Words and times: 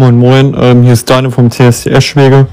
Moin 0.00 0.16
Moin, 0.16 0.56
ähm, 0.58 0.82
hier 0.82 0.94
ist 0.94 1.10
Daniel 1.10 1.30
vom 1.30 1.50
CSDS 1.50 2.02
Schwege. 2.02 2.46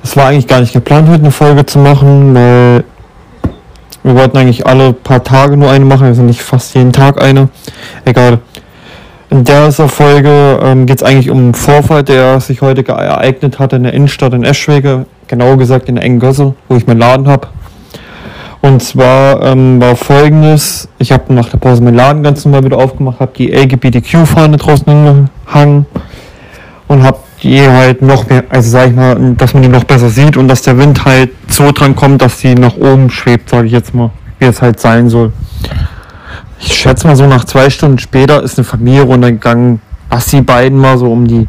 Es 0.00 0.16
war 0.16 0.26
eigentlich 0.26 0.46
gar 0.46 0.60
nicht 0.60 0.72
geplant, 0.72 1.08
heute 1.08 1.18
eine 1.18 1.32
Folge 1.32 1.66
zu 1.66 1.80
machen, 1.80 2.36
weil 2.36 2.84
wir 4.04 4.14
wollten 4.14 4.36
eigentlich 4.36 4.64
alle 4.64 4.92
paar 4.92 5.24
Tage 5.24 5.56
nur 5.56 5.72
eine 5.72 5.84
machen, 5.84 6.06
also 6.06 6.22
nicht 6.22 6.40
fast 6.40 6.76
jeden 6.76 6.92
Tag 6.92 7.20
eine. 7.20 7.48
Egal. 8.04 8.38
In 9.28 9.42
dieser 9.42 9.88
Folge 9.88 10.60
ähm, 10.62 10.86
geht 10.86 10.98
es 10.98 11.02
eigentlich 11.02 11.30
um 11.30 11.38
einen 11.38 11.54
Vorfall, 11.54 12.04
der 12.04 12.38
sich 12.38 12.62
heute 12.62 12.86
ereignet 12.86 13.58
hat 13.58 13.72
in 13.72 13.82
der 13.82 13.92
Innenstadt 13.92 14.32
in 14.32 14.44
Eschwege, 14.44 15.06
genauer 15.26 15.58
gesagt 15.58 15.88
in 15.88 15.96
der 15.96 16.04
Engen 16.04 16.22
wo 16.22 16.76
ich 16.76 16.86
meinen 16.86 17.00
Laden 17.00 17.26
habe. 17.26 17.48
Und 18.60 18.84
zwar 18.84 19.42
ähm, 19.42 19.80
war 19.80 19.96
folgendes, 19.96 20.88
ich 21.00 21.10
habe 21.10 21.34
nach 21.34 21.48
der 21.48 21.58
Pause 21.58 21.82
meinen 21.82 21.96
Laden 21.96 22.22
ganz 22.22 22.44
normal 22.44 22.62
wieder 22.62 22.78
aufgemacht, 22.78 23.18
habe 23.18 23.32
die 23.36 23.50
LGBTQ-Fahne 23.50 24.58
draußen 24.58 24.86
hingehangen 24.86 25.86
und 26.92 27.02
habe 27.02 27.18
die 27.42 27.60
halt 27.60 28.02
noch 28.02 28.28
mehr, 28.28 28.44
also 28.50 28.70
sag 28.70 28.88
ich 28.88 28.94
mal, 28.94 29.34
dass 29.36 29.54
man 29.54 29.62
die 29.62 29.68
noch 29.68 29.84
besser 29.84 30.08
sieht 30.10 30.36
und 30.36 30.48
dass 30.48 30.62
der 30.62 30.78
Wind 30.78 31.04
halt 31.04 31.30
so 31.48 31.72
dran 31.72 31.96
kommt, 31.96 32.22
dass 32.22 32.38
sie 32.38 32.54
nach 32.54 32.76
oben 32.76 33.10
schwebt, 33.10 33.48
sage 33.48 33.66
ich 33.66 33.72
jetzt 33.72 33.94
mal, 33.94 34.10
wie 34.38 34.44
es 34.44 34.62
halt 34.62 34.78
sein 34.78 35.08
soll. 35.08 35.32
Ich 36.60 36.74
schätze 36.74 37.06
mal 37.06 37.16
so 37.16 37.26
nach 37.26 37.44
zwei 37.44 37.70
Stunden 37.70 37.98
später 37.98 38.42
ist 38.42 38.58
eine 38.58 38.64
Familie 38.64 39.02
runtergegangen, 39.02 39.80
dass 40.10 40.26
die 40.26 40.42
beiden 40.42 40.78
mal 40.78 40.98
so 40.98 41.10
um 41.10 41.26
die 41.26 41.48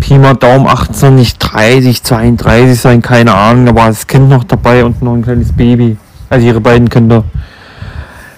Pi 0.00 0.16
mal 0.16 0.34
Daumen 0.34 0.66
18, 0.68 1.14
nicht 1.14 1.38
30, 1.38 2.02
32 2.02 2.80
sein, 2.80 3.02
keine 3.02 3.34
Ahnung, 3.34 3.66
da 3.66 3.74
war 3.74 3.88
das 3.88 4.06
Kind 4.06 4.28
noch 4.28 4.44
dabei 4.44 4.84
und 4.84 5.02
noch 5.02 5.14
ein 5.14 5.22
kleines 5.22 5.52
Baby. 5.52 5.96
Also 6.30 6.46
ihre 6.46 6.60
beiden 6.60 6.88
Kinder. 6.88 7.24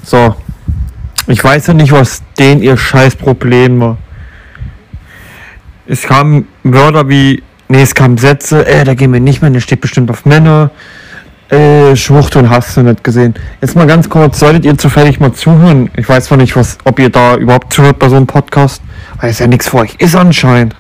So. 0.03 0.35
Ich 1.27 1.45
weiß 1.45 1.69
ja 1.69 1.75
nicht, 1.75 1.93
was 1.93 2.23
denen 2.39 2.63
ihr 2.63 2.77
scheiß 2.77 3.15
Problem 3.15 3.81
war. 3.81 3.99
Es 5.91 6.03
kamen 6.03 6.47
Wörter 6.63 7.09
wie, 7.09 7.43
nee, 7.69 7.83
es 7.83 7.95
kamen 7.95 8.17
Sätze, 8.17 8.67
äh, 8.67 8.85
da 8.85 8.95
gehen 8.95 9.13
wir 9.13 9.21
nicht 9.21 9.43
mehr, 9.43 9.51
der 9.51 9.61
steht 9.61 9.81
bestimmt 9.81 10.11
auf 10.11 10.25
Männer. 10.25 10.71
Äh, 11.49 11.97
Schwuchteln 11.97 12.49
hast 12.49 12.77
du 12.77 12.83
nicht 12.83 13.03
gesehen. 13.03 13.35
Jetzt 13.61 13.75
mal 13.75 13.87
ganz 13.87 14.09
kurz, 14.09 14.39
solltet 14.39 14.65
ihr 14.65 14.79
zufällig 14.79 15.19
mal 15.19 15.33
zuhören? 15.33 15.91
Ich 15.97 16.09
weiß 16.09 16.27
zwar 16.27 16.39
nicht, 16.39 16.55
was, 16.55 16.79
ob 16.85 17.01
ihr 17.01 17.11
da 17.11 17.37
überhaupt 17.37 17.73
zuhört 17.73 17.99
bei 17.99 18.09
so 18.09 18.17
einem 18.17 18.29
Podcast, 18.29 18.83
weil 19.21 19.31
es 19.31 19.41
ja 19.41 19.49
nichts 19.49 19.69
für 19.69 19.79
euch 19.79 19.97
ist 19.99 20.15
anscheinend 20.15 20.77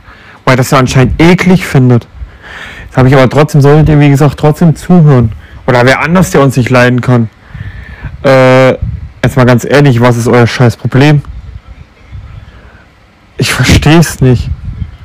weil 0.50 0.56
das 0.56 0.72
ja 0.72 0.78
anscheinend 0.78 1.20
eklig 1.22 1.64
findet. 1.64 2.08
Das 2.89 2.97
habe 2.97 3.08
ich 3.08 3.14
aber 3.14 3.28
trotzdem, 3.28 3.61
solltet 3.61 3.89
ihr 3.89 4.00
wie 4.00 4.11
gesagt 4.11 4.36
trotzdem 4.36 4.74
zuhören. 4.74 5.30
Oder 5.67 5.86
wer 5.86 6.00
anders, 6.00 6.30
der 6.30 6.41
uns 6.41 6.56
nicht 6.56 6.70
leiden 6.70 7.00
kann. 7.00 7.28
Äh, 8.24 8.70
jetzt 9.22 9.36
mal 9.36 9.47
ganz 9.47 9.64
ehrlich, 9.64 10.00
was 10.00 10.17
ist 10.17 10.27
euer 10.27 10.48
scheiß 10.48 10.77
Problem? 10.77 11.22
Ich 13.36 13.52
verstehe 13.52 13.98
es 13.98 14.20
nicht. 14.20 14.50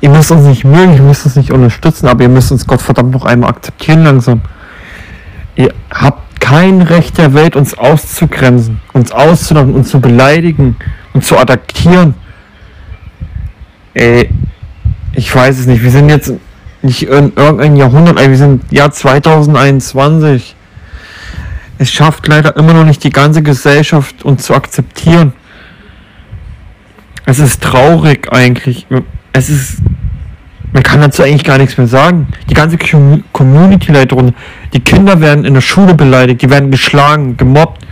Ihr 0.06 0.12
müsst 0.12 0.30
uns 0.30 0.44
nicht 0.44 0.62
mögen, 0.62 0.94
ihr 0.94 1.02
müsst 1.02 1.26
uns 1.26 1.34
nicht 1.34 1.50
unterstützen, 1.50 2.06
aber 2.06 2.22
ihr 2.22 2.28
müsst 2.28 2.52
uns 2.52 2.64
Gottverdammt 2.64 3.10
noch 3.10 3.24
einmal 3.24 3.50
akzeptieren 3.50 4.04
langsam. 4.04 4.40
Ihr 5.56 5.74
habt 5.90 6.40
kein 6.40 6.80
Recht 6.80 7.18
der 7.18 7.34
Welt, 7.34 7.56
uns 7.56 7.76
auszugrenzen, 7.76 8.80
uns 8.92 9.10
auszulachen, 9.10 9.74
uns 9.74 9.88
zu 9.88 10.00
beleidigen 10.00 10.76
und 11.12 11.24
zu 11.24 11.36
attackieren. 11.36 12.14
Ey, 13.94 14.30
ich 15.12 15.34
weiß 15.34 15.58
es 15.58 15.66
nicht. 15.66 15.82
Wir 15.82 15.90
sind 15.90 16.08
jetzt 16.08 16.32
nicht 16.82 17.02
in 17.02 17.32
irgendein 17.34 17.74
Jahrhundert, 17.74 18.16
wir 18.16 18.36
sind 18.36 18.70
Jahr 18.70 18.92
2021. 18.92 20.54
Es 21.78 21.90
schafft 21.90 22.28
leider 22.28 22.56
immer 22.56 22.74
noch 22.74 22.84
nicht 22.84 23.02
die 23.02 23.10
ganze 23.10 23.42
Gesellschaft 23.42 24.24
uns 24.24 24.44
zu 24.44 24.54
akzeptieren. 24.54 25.32
Es 27.24 27.40
ist 27.40 27.60
traurig 27.60 28.32
eigentlich. 28.32 28.86
Es 29.32 29.50
ist. 29.50 29.82
Man 30.72 30.82
kann 30.82 31.00
dazu 31.00 31.22
eigentlich 31.22 31.44
gar 31.44 31.58
nichts 31.58 31.78
mehr 31.78 31.86
sagen. 31.86 32.28
Die 32.50 32.54
ganze 32.54 32.76
Community 33.32 33.92
leidet 33.92 34.12
runter. 34.12 34.34
Die 34.72 34.80
Kinder 34.80 35.20
werden 35.20 35.44
in 35.44 35.54
der 35.54 35.60
Schule 35.60 35.94
beleidigt, 35.94 36.42
die 36.42 36.50
werden 36.50 36.70
geschlagen, 36.70 37.36
gemobbt. 37.36 37.86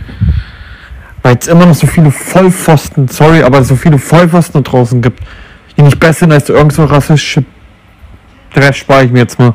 Weil 1.23 1.37
es 1.39 1.47
immer 1.47 1.65
noch 1.65 1.73
so 1.73 1.87
viele 1.87 2.11
Vollpfosten, 2.11 3.07
sorry, 3.07 3.41
aber 3.41 3.63
so 3.63 3.75
viele 3.75 3.97
Vollpfosten 3.97 4.63
da 4.63 4.69
draußen 4.69 5.01
gibt 5.01 5.21
die 5.77 5.81
nicht 5.81 5.99
besser 5.99 6.19
sind 6.19 6.31
als 6.31 6.49
irgend 6.49 6.73
so 6.73 6.85
rassistische 6.85 7.43
Dreck, 8.53 8.75
spare 8.75 9.05
ich 9.05 9.11
mir 9.11 9.19
jetzt 9.19 9.37
mal. 9.37 9.53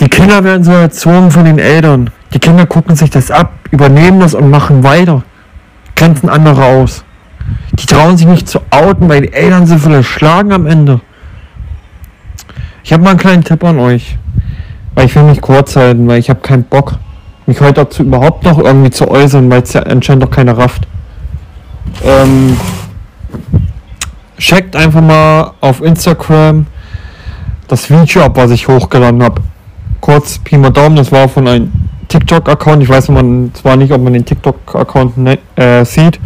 Die 0.00 0.08
Kinder 0.08 0.42
werden 0.42 0.64
so 0.64 0.72
erzogen 0.72 1.30
von 1.30 1.44
den 1.44 1.58
Eltern. 1.58 2.10
Die 2.32 2.38
Kinder 2.38 2.64
gucken 2.64 2.96
sich 2.96 3.10
das 3.10 3.30
ab, 3.30 3.52
übernehmen 3.70 4.20
das 4.20 4.32
und 4.34 4.48
machen 4.48 4.82
weiter. 4.82 5.22
Grenzen 5.94 6.30
andere 6.30 6.64
aus. 6.64 7.04
Die 7.72 7.86
trauen 7.86 8.16
sich 8.16 8.26
nicht 8.26 8.48
zu 8.48 8.60
outen, 8.70 9.08
weil 9.08 9.22
die 9.22 9.32
Eltern 9.32 9.66
sie 9.66 9.78
vielleicht 9.78 10.08
schlagen 10.08 10.52
am 10.52 10.66
Ende. 10.66 11.00
Ich 12.82 12.92
habe 12.92 13.02
mal 13.02 13.10
einen 13.10 13.18
kleinen 13.18 13.44
Tipp 13.44 13.62
an 13.64 13.78
euch. 13.78 14.16
Weil 14.94 15.06
ich 15.06 15.14
will 15.14 15.22
mich 15.22 15.40
kurz 15.40 15.76
halten, 15.76 16.06
weil 16.08 16.18
ich 16.18 16.28
habe 16.28 16.40
keinen 16.40 16.64
Bock, 16.64 16.96
mich 17.46 17.60
heute 17.60 17.84
dazu 17.84 18.02
überhaupt 18.02 18.44
noch 18.44 18.58
irgendwie 18.58 18.90
zu 18.90 19.08
äußern, 19.08 19.50
weil 19.50 19.62
es 19.62 19.72
ja 19.72 19.82
anscheinend 19.82 20.24
doch 20.24 20.30
keiner 20.30 20.58
rafft. 20.58 20.86
Ähm, 22.04 22.56
checkt 24.38 24.74
einfach 24.74 25.00
mal 25.00 25.52
auf 25.60 25.82
Instagram 25.82 26.66
das 27.68 27.88
Video 27.88 28.22
ab, 28.22 28.36
was 28.36 28.50
ich 28.50 28.66
hochgeladen 28.66 29.22
habe. 29.22 29.42
Kurz 30.00 30.38
Pi 30.38 30.58
mal 30.58 30.70
Daumen, 30.70 30.96
das 30.96 31.12
war 31.12 31.28
von 31.28 31.46
einem 31.46 31.72
TikTok-Account. 32.08 32.82
Ich 32.82 32.88
weiß 32.88 33.10
man 33.10 33.52
zwar 33.54 33.76
nicht, 33.76 33.92
ob 33.92 34.02
man 34.02 34.12
den 34.12 34.24
TikTok-Account 34.24 35.18
ne, 35.18 35.38
äh, 35.56 35.84
sieht. 35.84 36.18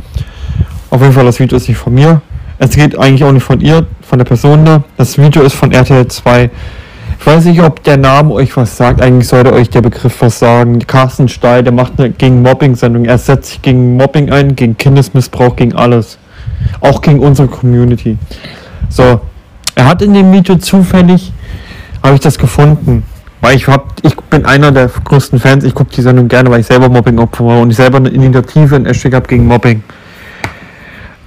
Auf 0.95 1.01
jeden 1.01 1.13
Fall, 1.13 1.25
das 1.25 1.41
Video 1.41 1.57
ist 1.57 1.67
nicht 1.67 1.77
von 1.77 1.93
mir. 1.93 2.23
Es 2.57 2.71
geht 2.71 2.97
eigentlich 2.97 3.25
auch 3.25 3.33
nicht 3.33 3.43
von 3.43 3.61
ihr, 3.61 3.85
von 4.03 4.17
der 4.17 4.25
Person 4.25 4.65
da. 4.65 4.85
Das 4.97 5.19
Video 5.19 5.43
ist 5.43 5.55
von 5.55 5.73
RTL 5.73 6.07
2. 6.07 6.49
Ich 7.19 7.27
weiß 7.27 7.47
nicht, 7.47 7.61
ob 7.61 7.83
der 7.83 7.97
Name 7.97 8.33
euch 8.33 8.57
was 8.57 8.77
sagt. 8.77 9.03
Eigentlich 9.03 9.27
sollte 9.27 9.53
euch 9.53 9.69
der 9.69 9.83
Begriff 9.83 10.15
was 10.21 10.39
sagen. 10.39 10.79
Carsten 10.87 11.29
Steil, 11.29 11.65
der 11.65 11.73
macht 11.73 11.99
eine 11.99 12.11
gegen 12.11 12.43
Mobbing-Sendung. 12.43 13.07
Er 13.07 13.19
setzt 13.19 13.51
sich 13.51 13.63
gegen 13.63 13.97
Mobbing 13.97 14.31
ein, 14.31 14.55
gegen 14.55 14.79
Kindesmissbrauch, 14.79 15.57
gegen 15.57 15.75
alles. 15.75 16.17
Auch 16.81 17.01
gegen 17.01 17.19
unsere 17.19 17.49
Community. 17.49 18.17
So, 18.89 19.21
er 19.75 19.87
hat 19.89 20.01
in 20.01 20.15
dem 20.15 20.31
Video 20.33 20.55
zufällig, 20.59 21.33
habe 22.05 22.15
ich 22.15 22.21
das 22.21 22.39
gefunden, 22.39 23.03
weil 23.41 23.57
ich 23.57 23.67
hab, 23.67 23.95
ich 24.05 24.15
bin 24.15 24.47
einer 24.47 24.71
der 24.71 24.87
größten 24.87 25.41
Fans, 25.41 25.65
ich 25.65 25.75
gucke 25.75 25.93
die 25.93 26.03
Sendung 26.03 26.29
gerne, 26.29 26.53
weil 26.53 26.61
ich 26.61 26.67
selber 26.67 26.89
Mobbing-Opfer 26.89 27.45
war 27.45 27.59
und 27.59 27.71
ich 27.73 27.77
selber 27.77 27.97
eine 27.97 28.11
Initiative 28.11 28.77
in 28.77 28.87
Eschwig 28.87 29.13
habe 29.13 29.27
gegen 29.27 29.49
Mobbing. 29.49 29.83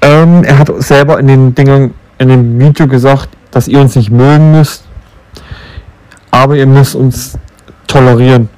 Ähm, 0.01 0.43
er 0.43 0.59
hat 0.59 0.71
selber 0.77 1.19
in 1.19 1.27
den 1.27 1.55
Dingen, 1.55 1.93
in 2.17 2.29
dem 2.29 2.59
Video 2.59 2.87
gesagt, 2.87 3.29
dass 3.51 3.67
ihr 3.67 3.79
uns 3.79 3.95
nicht 3.95 4.11
mögen 4.11 4.51
müsst, 4.51 4.83
aber 6.31 6.55
ihr 6.55 6.67
müsst 6.67 6.95
uns 6.95 7.37
tolerieren. 7.87 8.49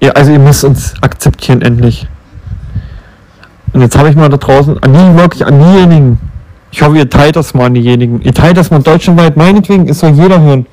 Ihr, 0.00 0.16
also 0.16 0.32
ihr 0.32 0.38
müsst 0.38 0.64
uns 0.64 0.94
akzeptieren 1.02 1.62
endlich. 1.62 2.08
Und 3.72 3.82
jetzt 3.82 3.96
habe 3.96 4.08
ich 4.10 4.16
mal 4.16 4.28
da 4.28 4.36
draußen, 4.36 4.82
an 4.82 4.92
die 4.92 5.16
wirklich, 5.16 5.46
an 5.46 5.60
diejenigen, 5.60 6.18
ich 6.72 6.82
hoffe, 6.82 6.96
ihr 6.98 7.08
teilt 7.08 7.36
das 7.36 7.54
mal 7.54 7.66
an 7.66 7.74
diejenigen. 7.74 8.20
Ihr 8.22 8.32
teilt 8.32 8.56
das 8.56 8.70
mal 8.70 8.82
deutschlandweit, 8.82 9.36
meinetwegen, 9.36 9.88
es 9.88 10.00
soll 10.00 10.10
jeder 10.10 10.40
hören. 10.40 10.66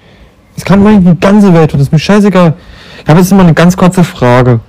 Es 0.55 0.65
kann 0.65 0.81
meinetwegen 0.81 1.15
die 1.15 1.19
ganze 1.19 1.53
Welt 1.53 1.71
hören, 1.71 1.79
das 1.79 1.87
ist 1.87 1.91
mir 1.91 1.99
scheißegal. 1.99 2.53
Ich 3.03 3.09
habe 3.09 3.19
jetzt 3.19 3.31
mal 3.31 3.41
eine 3.41 3.53
ganz 3.53 3.77
kurze 3.77 4.03
Frage. 4.03 4.59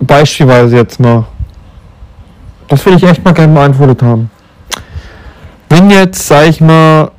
Beispielsweise 0.00 0.76
jetzt 0.76 1.00
mal. 1.00 1.24
Das 2.70 2.86
will 2.86 2.94
ich 2.94 3.02
echt 3.02 3.24
mal 3.24 3.34
gerne 3.34 3.52
beantwortet 3.52 4.00
haben. 4.00 4.30
Wenn 5.68 5.90
jetzt, 5.90 6.28
sag 6.28 6.46
ich 6.46 6.60
mal, 6.60 7.10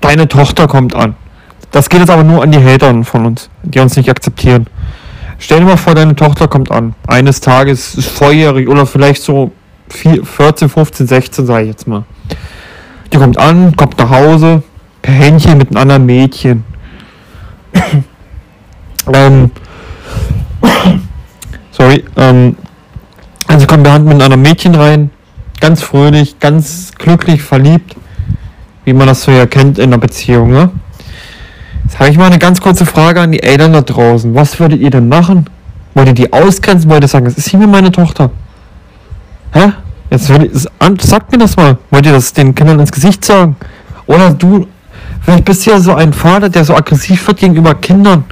deine 0.00 0.28
Tochter 0.28 0.68
kommt 0.68 0.94
an. 0.94 1.16
Das 1.72 1.88
geht 1.88 1.98
jetzt 1.98 2.10
aber 2.10 2.22
nur 2.22 2.42
an 2.42 2.52
die 2.52 2.64
Hatern 2.64 3.04
von 3.04 3.26
uns, 3.26 3.50
die 3.64 3.80
uns 3.80 3.96
nicht 3.96 4.08
akzeptieren. 4.08 4.68
Stell 5.38 5.58
dir 5.58 5.66
mal 5.66 5.76
vor, 5.76 5.96
deine 5.96 6.14
Tochter 6.14 6.46
kommt 6.46 6.70
an. 6.70 6.94
Eines 7.08 7.40
Tages 7.40 7.96
ist 7.96 8.08
volljährig 8.08 8.68
oder 8.68 8.86
vielleicht 8.86 9.22
so 9.22 9.50
14, 9.88 10.68
15, 10.68 11.08
16, 11.08 11.46
sage 11.46 11.62
ich 11.64 11.70
jetzt 11.70 11.88
mal. 11.88 12.04
Die 13.12 13.18
kommt 13.18 13.38
an, 13.38 13.74
kommt 13.74 13.98
nach 13.98 14.10
Hause, 14.10 14.62
per 15.02 15.14
Händchen 15.14 15.58
mit 15.58 15.70
einem 15.70 15.78
anderen 15.78 16.06
Mädchen. 16.06 16.62
ähm, 19.12 19.50
sorry, 21.80 22.04
ähm, 22.16 22.56
also 23.46 23.66
kommt 23.66 23.84
per 23.84 23.94
Hand 23.94 24.06
mit 24.06 24.22
einem 24.22 24.42
Mädchen 24.42 24.74
rein, 24.74 25.10
ganz 25.60 25.82
fröhlich, 25.82 26.38
ganz 26.38 26.92
glücklich, 26.98 27.42
verliebt, 27.42 27.96
wie 28.84 28.92
man 28.92 29.06
das 29.06 29.22
so 29.22 29.30
ja 29.30 29.46
kennt 29.46 29.78
in 29.78 29.84
einer 29.84 29.98
Beziehung, 29.98 30.50
ne? 30.50 30.70
Jetzt 31.84 31.98
habe 31.98 32.10
ich 32.10 32.18
mal 32.18 32.26
eine 32.26 32.38
ganz 32.38 32.60
kurze 32.60 32.84
Frage 32.84 33.22
an 33.22 33.32
die 33.32 33.42
Eltern 33.42 33.72
da 33.72 33.80
draußen. 33.80 34.34
Was 34.34 34.60
würdet 34.60 34.80
ihr 34.80 34.90
denn 34.90 35.08
machen? 35.08 35.48
Wollt 35.94 36.08
ihr 36.08 36.14
die 36.14 36.32
ausgrenzen? 36.32 36.90
Wollt 36.90 37.02
ihr 37.02 37.08
sagen, 37.08 37.24
das 37.24 37.34
ist 37.34 37.48
hier 37.48 37.58
meine 37.66 37.90
Tochter? 37.90 38.30
Hä? 39.52 39.72
Jetzt 40.10 40.28
würde 40.28 40.50
sagt 40.52 41.32
mir 41.32 41.38
das 41.38 41.56
mal. 41.56 41.78
Wollt 41.90 42.04
ihr 42.04 42.12
das 42.12 42.32
den 42.34 42.54
Kindern 42.54 42.78
ins 42.78 42.92
Gesicht 42.92 43.24
sagen? 43.24 43.56
Oder 44.06 44.30
du, 44.30 44.66
vielleicht 45.22 45.46
bist 45.46 45.66
du 45.66 45.70
ja 45.70 45.80
so 45.80 45.94
ein 45.94 46.12
Vater, 46.12 46.50
der 46.50 46.64
so 46.64 46.76
aggressiv 46.76 47.26
wird 47.26 47.38
gegenüber 47.38 47.74
Kindern. 47.74 48.24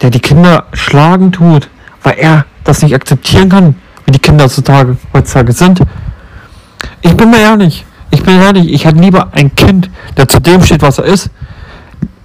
Der 0.00 0.10
die 0.10 0.20
Kinder 0.20 0.64
schlagen 0.72 1.30
tut, 1.30 1.68
weil 2.02 2.18
er 2.18 2.44
das 2.64 2.82
nicht 2.82 2.94
akzeptieren 2.94 3.48
kann, 3.48 3.74
wie 4.04 4.12
die 4.12 4.18
Kinder 4.18 4.44
heutzutage, 4.44 4.96
heutzutage 5.12 5.52
sind. 5.52 5.80
Ich 7.02 7.16
bin 7.16 7.30
mir 7.30 7.40
ehrlich, 7.40 7.84
ich 8.10 8.22
bin 8.22 8.40
ehrlich, 8.40 8.72
ich 8.72 8.84
hätte 8.84 8.98
lieber 8.98 9.28
ein 9.32 9.54
Kind, 9.54 9.90
der 10.16 10.28
zu 10.28 10.40
dem 10.40 10.62
steht, 10.62 10.82
was 10.82 10.98
er 10.98 11.04
ist. 11.04 11.30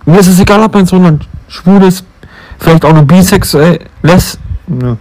Mir 0.06 0.20
ist 0.20 0.28
es 0.28 0.40
egal, 0.40 0.62
ob 0.64 0.74
mein 0.74 0.86
Sohn 0.86 1.06
ein 1.06 1.22
schwul 1.48 1.84
ist, 1.84 2.06
vielleicht 2.60 2.86
auch 2.86 2.94
nur 2.94 3.06
bisexuell, 3.06 3.80
les, 4.04 4.40
ne, 4.68 4.98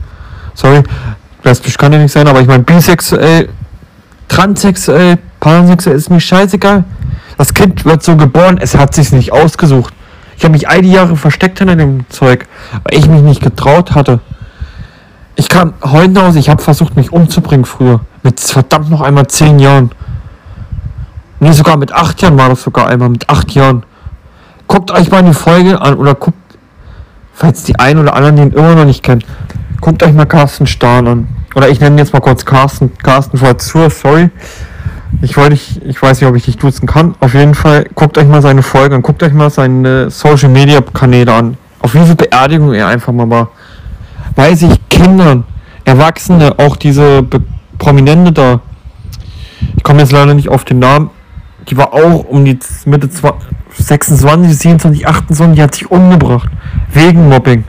sorry, 0.54 0.82
lesbisch 1.42 1.76
kann 1.76 1.92
ja 1.92 1.98
nicht 1.98 2.12
sein, 2.12 2.26
aber 2.26 2.40
ich 2.40 2.46
meine 2.46 2.62
bisexuell, 2.62 3.48
transsexuell, 4.28 5.18
pansexuell, 5.40 5.96
ist 5.96 6.10
mir 6.10 6.20
scheißegal. 6.20 6.84
Das 7.36 7.52
Kind 7.52 7.84
wird 7.84 8.02
so 8.02 8.16
geboren, 8.16 8.58
es 8.60 8.76
hat 8.76 8.94
sich 8.94 9.12
nicht 9.12 9.32
ausgesucht. 9.32 9.92
Ich 10.36 10.44
habe 10.44 10.52
mich 10.52 10.68
all 10.68 10.82
die 10.82 10.92
Jahre 10.92 11.16
versteckt 11.16 11.58
hinter 11.58 11.76
dem 11.76 12.08
Zeug, 12.08 12.46
weil 12.84 12.98
ich 12.98 13.08
mich 13.08 13.22
nicht 13.22 13.42
getraut 13.42 13.94
hatte. 13.94 14.20
Ich 15.36 15.48
kam 15.48 15.75
heute 15.82 16.25
Hause, 16.25 16.38
ich 16.38 16.48
habe 16.48 16.62
versucht, 16.62 16.96
mich 16.96 17.12
umzubringen 17.12 17.64
früher. 17.64 18.00
Mit 18.22 18.38
verdammt 18.38 18.90
noch 18.90 19.00
einmal 19.00 19.26
zehn 19.26 19.58
Jahren. 19.58 19.90
Nee, 21.40 21.52
sogar 21.52 21.76
mit 21.76 21.92
acht 21.92 22.22
Jahren 22.22 22.38
war 22.38 22.48
das 22.48 22.62
sogar 22.62 22.86
einmal, 22.88 23.08
mit 23.08 23.28
acht 23.28 23.50
Jahren. 23.50 23.82
Guckt 24.69 24.92
euch 24.92 25.10
mal 25.10 25.25
die 25.25 25.34
Folge 25.34 25.81
an 25.81 25.94
oder 25.94 26.14
guckt, 26.14 26.38
falls 27.32 27.64
die 27.64 27.78
einen 27.78 27.98
oder 27.98 28.14
anderen 28.14 28.36
den 28.36 28.52
immer 28.52 28.76
noch 28.76 28.84
nicht 28.84 29.02
kennen, 29.02 29.25
guckt 29.81 30.02
euch 30.02 30.12
mal 30.12 30.25
Carsten 30.25 30.66
Stahn 30.66 31.08
an. 31.08 31.28
Oder 31.56 31.69
ich 31.69 31.81
nenne 31.81 32.00
jetzt 32.00 32.12
mal 32.12 32.20
kurz 32.20 32.44
Carsten, 32.44 32.92
Carsten 33.02 33.36
Schwarzur, 33.36 33.90
sorry. 33.90 34.31
Ich 35.20 35.36
wollte, 35.36 35.54
ich, 35.54 35.84
ich 35.84 36.00
weiß 36.00 36.20
nicht, 36.20 36.28
ob 36.28 36.36
ich 36.36 36.44
dich 36.44 36.58
duzen 36.58 36.86
kann. 36.86 37.14
Auf 37.20 37.34
jeden 37.34 37.54
Fall, 37.54 37.86
guckt 37.94 38.19
euch 38.19 38.26
mal 38.26 38.42
seine 38.42 38.62
Folge 38.62 38.94
an, 38.94 39.02
guckt 39.02 39.22
euch 39.22 39.32
mal 39.32 39.50
seine 39.50 40.10
Social 40.10 40.48
Media 40.48 40.81
Kanäle 40.81 41.32
an. 41.32 41.56
Auf 41.81 41.94
wie 41.94 42.04
viel 42.04 42.14
Beerdigung 42.14 42.72
er 42.72 42.86
einfach 42.86 43.12
mal 43.12 43.28
war. 43.28 43.50
Weil 44.36 44.56
sich 44.56 44.88
Kindern, 44.88 45.44
Erwachsene, 45.84 46.58
auch 46.58 46.76
diese 46.76 47.22
Be 47.22 47.40
Prominente 47.76 48.32
da, 48.32 48.60
ich 49.76 49.82
komme 49.82 50.00
jetzt 50.00 50.12
leider 50.12 50.32
nicht 50.32 50.48
auf 50.48 50.64
den 50.64 50.78
Namen, 50.78 51.10
die 51.69 51.76
war 51.76 51.92
auch 51.92 52.25
um 52.25 52.44
die 52.44 52.58
Mitte 52.84 53.08
26, 53.76 54.56
27, 54.56 55.06
28, 55.06 55.56
die 55.56 55.62
hat 55.62 55.75
sich 55.75 55.90
umgebracht. 55.90 56.48
Wegen 56.92 57.28
Mobbing. 57.28 57.64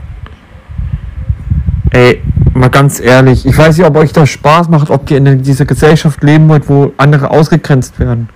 Ey, 1.90 2.22
mal 2.54 2.68
ganz 2.68 3.00
ehrlich, 3.00 3.46
ich 3.46 3.56
weiß 3.56 3.76
nicht, 3.76 3.86
ob 3.86 3.96
euch 3.96 4.12
das 4.12 4.28
Spaß 4.28 4.68
macht, 4.68 4.90
ob 4.90 5.10
ihr 5.10 5.18
in 5.18 5.42
dieser 5.42 5.64
Gesellschaft 5.64 6.22
leben 6.22 6.48
wollt, 6.48 6.68
wo 6.68 6.92
andere 6.96 7.30
ausgegrenzt 7.30 7.98
werden. 7.98 8.28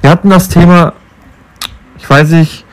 Wir 0.00 0.10
hatten 0.10 0.30
das 0.30 0.48
Thema, 0.48 0.94
ich 1.98 2.08
weiß 2.08 2.30
nicht, 2.30 2.64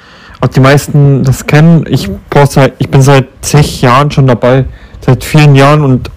ob 0.41 0.51
die 0.51 0.59
meisten 0.59 1.23
das 1.23 1.45
kennen. 1.45 1.85
Ich, 1.87 2.09
poste, 2.29 2.73
ich 2.77 2.89
bin 2.89 3.01
seit 3.01 3.27
zig 3.41 3.81
Jahren 3.81 4.11
schon 4.11 4.27
dabei, 4.27 4.65
seit 5.05 5.23
vielen 5.23 5.55
Jahren 5.55 5.83
und 5.83 6.09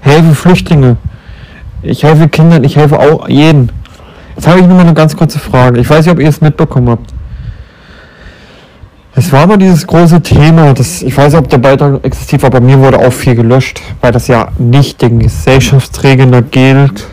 helfe 0.00 0.34
Flüchtlinge. 0.34 0.96
Ich 1.82 2.02
helfe 2.02 2.28
Kindern, 2.28 2.64
ich 2.64 2.76
helfe 2.76 2.98
auch 2.98 3.28
jeden. 3.28 3.70
Jetzt 4.34 4.48
habe 4.48 4.60
ich 4.60 4.66
nur 4.66 4.76
mal 4.76 4.82
eine 4.82 4.94
ganz 4.94 5.16
kurze 5.16 5.38
Frage. 5.38 5.80
Ich 5.80 5.88
weiß 5.88 6.04
nicht, 6.04 6.12
ob 6.12 6.20
ihr 6.20 6.28
es 6.28 6.40
mitbekommen 6.40 6.88
habt. 6.88 7.12
Es 9.16 9.30
war 9.30 9.46
mal 9.46 9.58
dieses 9.58 9.86
große 9.86 10.20
Thema, 10.22 10.74
das, 10.74 11.00
ich 11.02 11.16
weiß 11.16 11.32
nicht, 11.32 11.40
ob 11.40 11.48
der 11.48 11.58
Beitrag 11.58 12.04
existiert 12.04 12.42
war, 12.42 12.50
bei 12.50 12.58
mir 12.58 12.80
wurde 12.80 12.98
auch 12.98 13.12
viel 13.12 13.36
gelöscht, 13.36 13.80
weil 14.00 14.10
das 14.10 14.26
ja 14.26 14.48
nicht 14.58 15.00
den 15.02 15.20
Gesellschaftsregeln 15.20 16.50
gilt, 16.50 17.06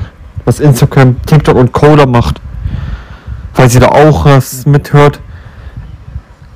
was 0.45 0.59
Instagram, 0.59 1.21
TikTok 1.27 1.55
und 1.55 1.71
Coder 1.71 2.07
macht. 2.07 2.41
Weil 3.53 3.69
sie 3.69 3.79
da 3.79 3.89
auch 3.89 4.25
was 4.25 4.65
mithört. 4.65 5.19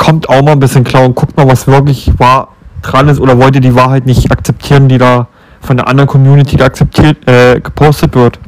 Kommt 0.06 0.30
auch 0.30 0.44
mal 0.44 0.52
ein 0.52 0.60
bisschen 0.60 0.84
klar 0.84 1.04
und 1.04 1.16
guckt 1.16 1.36
mal, 1.36 1.48
was 1.48 1.66
wirklich 1.66 2.12
wahr 2.19 2.50
dran 2.84 3.07
ist 3.07 3.19
oder 3.19 3.40
wollt 3.40 3.56
ihr 3.56 3.62
die 3.62 3.74
Wahrheit 3.74 4.06
nicht 4.06 4.31
akzeptieren, 4.31 4.88
die 4.88 5.00
da 5.00 5.28
von 5.62 5.78
der 5.78 5.88
anderen 5.88 6.07
Community 6.07 6.62
akzeptiert, 6.62 7.28
äh, 7.28 7.60
gepostet 7.60 8.13
wird. 8.13 8.40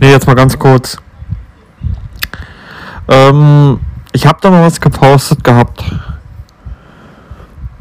Ne, 0.00 0.10
jetzt 0.10 0.26
mal 0.26 0.34
ganz 0.34 0.58
kurz. 0.58 0.96
Ähm, 3.08 3.78
ich 4.12 4.26
habe 4.26 4.38
da 4.40 4.50
mal 4.50 4.64
was 4.64 4.80
gepostet 4.80 5.44
gehabt. 5.44 5.84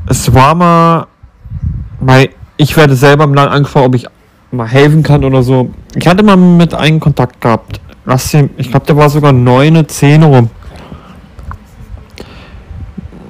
Es 0.05 0.31
war 0.31 0.53
mal, 0.53 1.07
mal 1.99 2.29
ich 2.57 2.77
werde 2.77 2.95
selber 2.95 3.23
im 3.23 3.33
Land 3.33 3.51
angefragt, 3.51 3.87
ob 3.87 3.95
ich 3.95 4.05
mal 4.51 4.67
helfen 4.67 5.01
kann 5.01 5.23
oder 5.23 5.41
so. 5.41 5.73
Ich 5.95 6.07
hatte 6.07 6.21
mal 6.21 6.37
mit 6.37 6.75
einem 6.75 6.99
Kontakt 6.99 7.41
gehabt. 7.41 7.81
Lass 8.05 8.31
ihn, 8.35 8.51
ich 8.57 8.69
glaube, 8.69 8.85
der 8.85 8.95
war 8.95 9.09
sogar 9.09 9.33
9, 9.33 9.87
10 9.87 10.21
rum. 10.21 10.51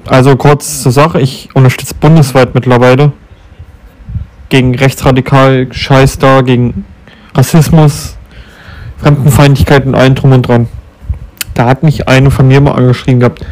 Also 0.07 0.36
kurz 0.36 0.84
zur 0.84 0.92
Sache, 0.92 1.19
ich 1.19 1.50
unterstütze 1.54 1.96
bundesweit 1.96 2.54
mittlerweile 2.54 3.12
gegen 4.50 4.75
rechtsradikal 4.75 5.68
Scheiß 5.72 6.19
da, 6.19 6.42
gegen 6.42 6.86
Rassismus, 7.34 8.16
Fremdenfeindlichkeit 8.98 9.86
und 9.86 9.96
allen 9.96 10.13
drum 10.13 10.31
und 10.31 10.48
dran. 10.48 10.68
Da 11.56 11.66
hat 11.66 11.84
mich 11.84 12.07
eine 12.07 12.30
von 12.30 12.48
mir 12.48 12.62
mal 12.62 12.74
angeschrieben 12.74 13.19
gehabt. 13.19 13.44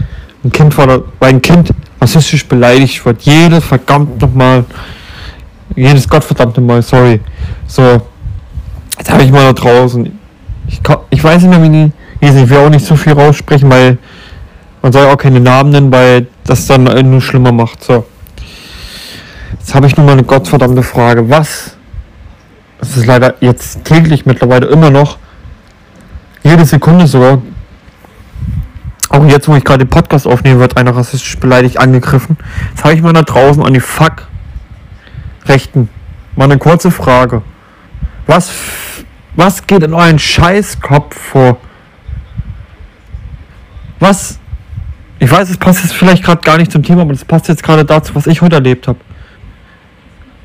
Ein 0.43 0.51
Kind 0.51 0.77
war 0.77 0.87
da, 0.87 0.99
weil 1.19 1.29
ein 1.29 1.41
Kind 1.41 1.71
rassistisch 1.99 2.47
beleidigt 2.47 3.03
wird. 3.05 3.21
Jedes 3.23 3.63
verdammt 3.63 4.21
nochmal. 4.21 4.65
Jedes 5.75 6.07
gottverdammte 6.07 6.61
Mal, 6.61 6.81
sorry. 6.81 7.19
So. 7.65 8.01
Jetzt 8.97 9.11
habe 9.11 9.23
ich 9.23 9.31
mal 9.31 9.45
da 9.45 9.53
draußen. 9.53 10.19
Ich, 10.67 10.81
ich 11.09 11.23
weiß 11.23 11.41
nicht 11.41 11.49
mehr, 11.49 11.63
wie 11.63 11.69
die. 11.69 11.91
Ich 12.19 12.49
will 12.49 12.57
auch 12.57 12.69
nicht 12.69 12.85
so 12.85 12.95
viel 12.95 13.13
raussprechen, 13.13 13.69
weil 13.69 13.97
man 14.81 14.93
soll 14.93 15.07
auch 15.07 15.17
keine 15.17 15.39
Namen 15.39 15.71
nennen, 15.71 15.91
weil 15.91 16.27
das 16.45 16.67
dann 16.67 16.83
nur 16.83 17.21
schlimmer 17.21 17.51
macht. 17.51 17.83
So. 17.83 18.05
Jetzt 19.59 19.75
habe 19.75 19.87
ich 19.87 19.95
nur 19.95 20.05
mal 20.05 20.13
eine 20.13 20.23
gottverdammte 20.23 20.83
Frage. 20.83 21.29
Was? 21.29 21.77
Das 22.79 22.97
ist 22.97 23.05
leider 23.05 23.35
jetzt 23.39 23.85
täglich 23.85 24.25
mittlerweile 24.25 24.67
immer 24.67 24.89
noch. 24.89 25.17
Jede 26.43 26.65
Sekunde 26.65 27.07
sogar 27.07 27.41
auch 29.09 29.25
jetzt, 29.25 29.47
wo 29.47 29.55
ich 29.55 29.63
gerade 29.63 29.85
den 29.85 29.89
Podcast 29.89 30.27
aufnehme, 30.27 30.59
wird 30.59 30.75
einer 30.75 30.95
rassistisch 30.95 31.37
beleidigt 31.37 31.77
angegriffen. 31.77 32.35
Jetzt 32.71 32.83
habe 32.83 32.95
ich 32.95 33.01
mal 33.01 33.13
da 33.13 33.21
draußen 33.21 33.63
an 33.63 33.73
die 33.73 33.79
Fuck 33.79 34.27
Rechten. 35.45 35.87
Mal 36.35 36.45
eine 36.45 36.57
kurze 36.57 36.89
Frage. 36.89 37.43
Was, 38.25 38.51
was 39.35 39.67
geht 39.67 39.83
in 39.83 39.93
euren 39.93 40.19
Scheißkopf 40.19 41.15
vor? 41.15 41.57
Was? 43.99 44.39
Ich 45.23 45.31
weiß, 45.31 45.49
es 45.49 45.55
passt 45.55 45.81
jetzt 45.85 45.93
vielleicht 45.93 46.21
gerade 46.21 46.41
gar 46.41 46.57
nicht 46.57 46.69
zum 46.69 46.83
Thema, 46.83 47.03
aber 47.03 47.13
das 47.13 47.23
passt 47.23 47.47
jetzt 47.47 47.63
gerade 47.63 47.85
dazu, 47.85 48.13
was 48.13 48.27
ich 48.27 48.41
heute 48.41 48.55
erlebt 48.55 48.89
habe. 48.89 48.99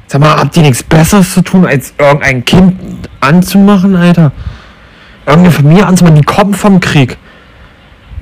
Sag 0.07 0.21
mal, 0.21 0.37
habt 0.37 0.57
ihr 0.57 0.63
nichts 0.63 0.85
Besseres 0.85 1.35
zu 1.35 1.43
tun, 1.43 1.67
als 1.67 1.95
irgendein 1.99 2.45
Kind 2.45 3.09
anzumachen, 3.19 3.97
Alter? 3.97 4.31
Irgendeine 5.27 5.51
Familie 5.51 5.85
anzumachen, 5.85 6.15
die 6.15 6.23
kommen 6.23 6.55
vom 6.55 6.79
Krieg. 6.79 7.19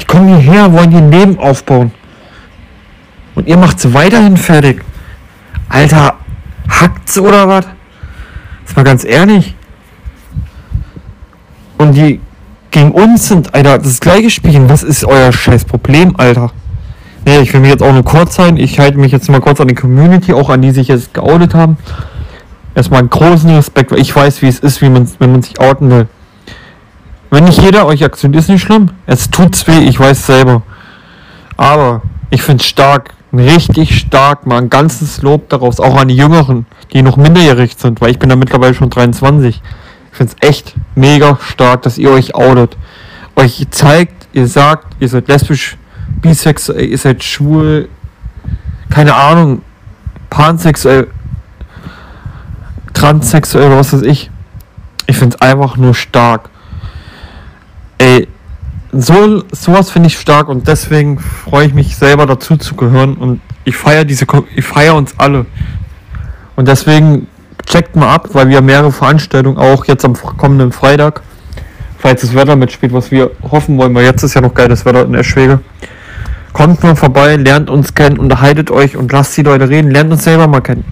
Die 0.00 0.06
kommen 0.06 0.28
hierher, 0.28 0.72
wollen 0.72 0.96
ein 0.96 1.10
Leben 1.10 1.38
aufbauen. 1.38 1.92
Und 3.34 3.46
ihr 3.46 3.58
macht 3.58 3.78
sie 3.78 3.92
weiterhin 3.92 4.38
fertig. 4.38 4.82
Alter, 5.68 6.14
hackt's 6.70 7.18
oder 7.18 7.46
was? 7.48 7.66
Ist 8.64 8.75
mal 8.75 8.82
ganz 8.82 9.04
ehrlich. 9.04 9.54
Und 11.76 11.92
die 11.92 12.18
gegen 12.70 12.92
uns 12.92 13.28
sind, 13.28 13.54
Alter, 13.54 13.78
das 13.78 14.00
gleiche 14.00 14.30
Spiel. 14.30 14.68
Was 14.68 14.82
ist 14.82 15.04
euer 15.04 15.32
scheiß 15.32 15.64
Problem, 15.64 16.14
Alter? 16.16 16.50
Nee, 17.25 17.40
ich 17.40 17.52
will 17.52 17.61
mich 17.61 17.70
jetzt 17.70 17.82
auch 17.82 17.92
nur 17.92 18.04
kurz 18.04 18.37
sein. 18.37 18.56
Ich 18.56 18.78
halte 18.78 18.99
mich 18.99 19.12
jetzt 19.12 19.28
mal 19.28 19.40
kurz 19.40 19.61
an 19.61 19.68
die 19.68 19.75
Community, 19.75 20.32
auch 20.32 20.49
an 20.49 20.62
die 20.62 20.70
sich 20.70 20.88
jetzt 20.88 21.12
geoutet 21.12 21.54
haben. 21.54 21.76
Erstmal 22.75 23.00
einen 23.00 23.11
großen 23.11 23.50
Respekt, 23.50 23.90
weil 23.90 23.99
ich 23.99 24.14
weiß, 24.14 24.42
wie 24.42 24.49
es 24.49 24.61
ist, 24.61 24.80
wie 24.82 24.88
man, 24.88 25.08
wenn 25.18 25.32
man 25.32 25.42
sich 25.42 25.58
outen 25.58 25.90
will. 25.90 26.06
Wenn 27.30 27.44
nicht 27.44 27.61
jeder 27.61 27.87
euch 27.87 28.04
akzeptiert, 28.04 28.44
ist 28.44 28.49
nicht 28.49 28.62
schlimm. 28.62 28.90
Es 29.06 29.30
tut's 29.30 29.66
weh, 29.66 29.78
ich 29.78 29.99
weiß 29.99 30.26
selber. 30.26 30.62
Aber 31.56 32.02
ich 32.30 32.42
finde 32.42 32.62
es 32.62 32.68
stark, 32.68 33.14
richtig 33.32 33.99
stark, 33.99 34.46
mal 34.46 34.58
ein 34.58 34.70
ganzes 34.70 35.23
Lob 35.23 35.49
daraus, 35.49 35.80
auch 35.80 35.96
an 35.96 36.08
die 36.08 36.16
Jüngeren, 36.16 36.66
die 36.92 37.02
noch 37.02 37.16
minderjährig 37.16 37.75
sind, 37.76 38.00
weil 38.00 38.11
ich 38.11 38.18
bin 38.18 38.28
da 38.28 38.37
mittlerweile 38.37 38.75
schon 38.75 38.90
23. 38.90 39.62
Ich 40.16 40.18
finde 40.18 40.35
es 40.40 40.49
echt 40.49 40.75
mega 40.94 41.38
stark, 41.42 41.82
dass 41.82 41.99
ihr 41.99 42.11
euch 42.11 42.35
outet. 42.35 42.75
Euch 43.35 43.66
zeigt, 43.70 44.28
ihr 44.32 44.46
sagt, 44.46 44.96
ihr 44.99 45.11
seid 45.11 45.28
lesbisch, 45.28 45.76
bisexuell, 46.23 46.87
ihr 46.87 46.96
seid 46.96 47.23
schwul, 47.23 47.90
keine 48.88 49.14
Ahnung, 49.14 49.61
pansexuell, 50.30 51.08
transsexuell, 52.94 53.70
was 53.73 53.92
weiß 53.92 54.00
ich. 54.00 54.30
Ich 55.06 55.18
finde 55.18 55.37
es 55.37 55.42
einfach 55.42 55.76
nur 55.76 55.94
stark. 55.94 56.49
Ey, 57.99 58.26
so, 58.92 59.44
sowas 59.52 59.90
finde 59.90 60.06
ich 60.06 60.18
stark 60.18 60.49
und 60.49 60.66
deswegen 60.66 61.18
freue 61.18 61.66
ich 61.66 61.75
mich 61.75 61.94
selber 61.94 62.25
dazu 62.25 62.56
zu 62.56 62.75
gehören 62.75 63.16
und 63.16 63.42
ich 63.66 63.76
feiere 63.76 64.06
diese, 64.06 64.25
ich 64.54 64.64
feiere 64.64 64.94
uns 64.94 65.12
alle. 65.18 65.44
Und 66.54 66.68
deswegen 66.68 67.26
checkt 67.66 67.96
mal 67.96 68.12
ab, 68.12 68.28
weil 68.32 68.49
wir 68.49 68.62
mehrere 68.62 68.92
Veranstaltungen 68.92 69.58
auch 69.58 69.85
jetzt 69.85 70.04
am 70.04 70.14
kommenden 70.14 70.73
Freitag, 70.73 71.23
falls 71.99 72.23
das 72.23 72.35
Wetter 72.35 72.56
mitspielt, 72.56 72.92
was 72.92 73.11
wir 73.11 73.32
hoffen 73.50 73.76
wollen, 73.76 73.94
weil 73.94 74.04
jetzt 74.04 74.23
ist 74.23 74.35
ja 74.35 74.40
noch 74.40 74.54
geiles 74.54 74.85
Wetter 74.85 75.04
in 75.04 75.14
Eschwege. 75.14 75.61
Kommt 76.52 76.82
mal 76.82 76.96
vorbei, 76.96 77.37
lernt 77.37 77.68
uns 77.68 77.94
kennen, 77.94 78.18
unterhaltet 78.18 78.70
euch 78.70 78.96
und 78.96 79.12
lasst 79.12 79.37
die 79.37 79.42
Leute 79.42 79.68
reden, 79.68 79.90
lernt 79.90 80.11
uns 80.11 80.25
selber 80.25 80.46
mal 80.46 80.62
kennen. 80.62 80.85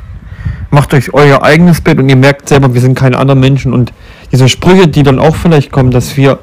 macht 0.70 0.92
euch 0.92 1.14
euer 1.14 1.42
eigenes 1.42 1.80
Bild 1.80 2.00
und 2.00 2.08
ihr 2.08 2.16
merkt 2.16 2.48
selber, 2.48 2.74
wir 2.74 2.80
sind 2.80 2.98
keine 2.98 3.16
anderen 3.16 3.40
Menschen. 3.40 3.72
Und 3.72 3.92
diese 4.32 4.48
Sprüche, 4.48 4.88
die 4.88 5.04
dann 5.04 5.18
auch 5.20 5.36
vielleicht 5.36 5.70
kommen, 5.70 5.90
dass 5.92 6.16
wir 6.16 6.40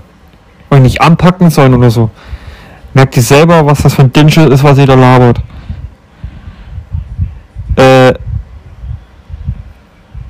euch 0.71 0.79
nicht 0.79 1.01
anpacken 1.01 1.50
sollen 1.50 1.73
oder 1.73 1.91
so, 1.91 2.09
merkt 2.93 3.17
ihr 3.17 3.23
selber, 3.23 3.65
was 3.65 3.83
das 3.83 3.93
für 3.93 4.03
ein 4.03 4.13
Dinschel 4.13 4.51
ist, 4.51 4.63
was 4.63 4.77
ihr 4.77 4.88
da 4.88 4.95
labert. 4.95 5.41
Äh, 7.75 8.13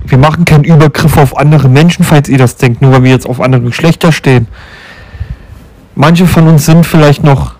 wir 0.06 0.18
machen 0.18 0.46
keinen 0.46 0.64
Übergriff 0.64 1.18
auf 1.18 1.38
andere 1.38 1.70
Menschen, 1.70 2.04
falls 2.04 2.30
ihr 2.30 2.38
das 2.38 2.56
denkt, 2.58 2.82
nur 2.82 2.92
weil 2.92 3.04
wir 3.04 3.12
jetzt 3.12 3.28
auf 3.28 3.40
andere 3.40 3.62
Geschlechter 3.62 4.12
stehen. 4.12 4.48
Manche 5.96 6.26
von 6.26 6.48
uns 6.48 6.66
sind 6.66 6.86
vielleicht 6.86 7.24
noch, 7.24 7.56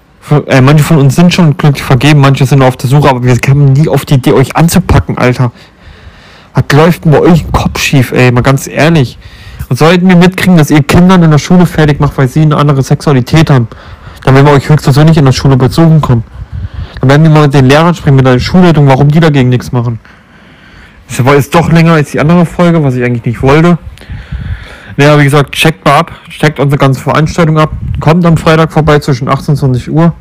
äh, 0.48 0.62
manche 0.62 0.84
von 0.84 0.98
uns 0.98 1.16
sind 1.16 1.34
schon 1.34 1.58
glücklich 1.58 1.84
vergeben, 1.84 2.22
manche 2.22 2.46
sind 2.46 2.62
auf 2.62 2.78
der 2.78 2.90
Suche, 2.90 3.10
aber 3.10 3.24
wir 3.24 3.38
kamen 3.38 3.74
nie 3.74 3.88
auf 3.88 4.06
die 4.06 4.16
Idee, 4.16 4.34
euch 4.34 4.56
anzupacken, 4.56 5.18
Alter. 5.18 5.52
Was 6.54 6.64
läuft 6.74 7.06
denn 7.06 7.12
bei 7.12 7.20
euch 7.20 7.50
Kopf 7.52 7.80
schief, 7.80 8.12
ey, 8.12 8.32
mal 8.32 8.42
ganz 8.42 8.68
ehrlich. 8.68 9.18
Und 9.70 9.78
sollten 9.78 10.08
wir 10.10 10.16
mitkriegen, 10.18 10.58
dass 10.58 10.70
ihr 10.70 10.84
Kindern 10.84 11.24
in 11.24 11.32
der 11.32 11.38
Schule 11.38 11.66
fertig 11.66 12.00
macht, 12.00 12.18
weil 12.18 12.28
sie 12.28 12.42
eine 12.42 12.58
andere 12.58 12.84
Sexualität 12.84 13.50
haben, 13.50 13.68
dann 14.24 14.36
werden 14.36 14.46
wir 14.46 14.54
euch 14.54 14.68
höchstpersönlich 14.68 15.18
in 15.18 15.26
der 15.26 15.32
Schule 15.32 15.56
besuchen 15.56 16.02
kommen. 16.02 16.24
Dann 17.00 17.10
werden 17.10 17.24
wir 17.24 17.30
mal 17.30 17.44
mit 17.44 17.54
den 17.54 17.66
Lehrern 17.66 17.96
sprechen, 17.96 18.16
mit 18.16 18.26
der 18.26 18.40
Schulleitung, 18.40 18.88
warum 18.88 19.10
die 19.10 19.20
dagegen 19.20 19.50
nichts 19.50 19.72
machen. 19.72 20.00
Das 21.18 21.26
war 21.26 21.36
jetzt 21.36 21.54
doch 21.54 21.70
länger 21.70 21.92
als 21.94 22.12
die 22.12 22.22
andere 22.22 22.46
Folge, 22.46 22.82
was 22.84 22.96
ich 22.96 23.04
eigentlich 23.04 23.26
nicht 23.26 23.42
wollte. 23.42 23.78
Naja, 24.96 25.20
wie 25.20 25.26
gesagt, 25.26 25.52
checkt 25.52 25.84
mal 25.84 25.98
ab, 26.00 26.12
checkt 26.30 26.58
unsere 26.58 26.80
ganze 26.80 27.02
Veranstaltung 27.02 27.60
ab. 27.60 27.72
Kommt 28.00 28.26
am 28.26 28.38
Freitag 28.38 28.72
vorbei 28.72 28.98
zwischen 29.00 29.28
18 29.28 29.52
und 29.52 29.58
20 29.58 29.92
Uhr, 29.92 30.14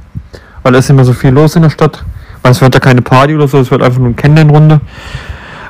weil 0.65 0.75
es 0.75 0.87
ist 0.87 0.91
immer 0.91 1.05
so 1.05 1.13
viel 1.13 1.31
los 1.31 1.55
in 1.55 1.63
der 1.63 1.71
Stadt. 1.71 2.05
Weil 2.43 2.53
es 2.53 2.61
wird 2.61 2.75
ja 2.75 2.81
keine 2.81 3.03
Party 3.03 3.37
oder 3.37 3.47
so, 3.47 3.61
es 3.61 3.71
wird 3.71 3.83
einfach 3.83 3.99
nur 3.99 4.09
eine 4.09 4.17
Kennenlernrunde. 4.17 4.81